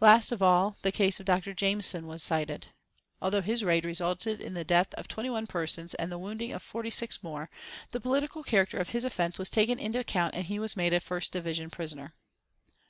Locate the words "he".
10.46-10.58